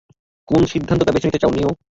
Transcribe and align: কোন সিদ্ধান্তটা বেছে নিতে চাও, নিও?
কোন 0.47 0.61
সিদ্ধান্তটা 0.71 1.13
বেছে 1.13 1.27
নিতে 1.27 1.41
চাও, 1.41 1.51
নিও? 1.55 1.71